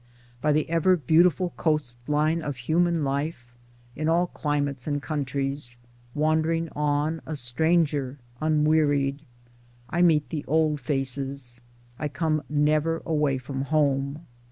By 0.41 0.51
the 0.51 0.67
ever 0.67 0.97
beauti 0.97 1.31
ful 1.31 1.49
coast 1.57 1.99
line 2.07 2.41
of 2.41 2.55
human 2.57 3.03
life, 3.03 3.53
in 3.95 4.09
all 4.09 4.25
climates 4.25 4.87
and 4.87 4.99
countries, 4.99 5.77
90 6.15 6.19
Towards 6.19 6.19
Democracy 6.19 6.19
wandering 6.19 6.69
on, 6.75 7.21
a 7.27 7.35
stranger, 7.35 8.17
unwearied, 8.41 9.21
I 9.91 10.01
meet 10.01 10.29
the 10.29 10.43
old 10.47 10.79
faces: 10.81 11.61
I 11.99 12.07
come 12.07 12.41
never 12.49 13.03
away 13.05 13.37
from 13.37 13.61
home. 13.65 14.25